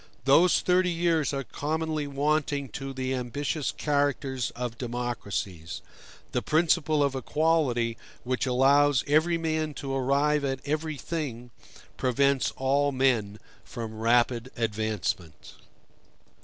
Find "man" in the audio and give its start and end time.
9.37-9.75